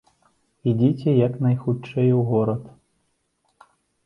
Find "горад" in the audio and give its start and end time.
2.31-2.63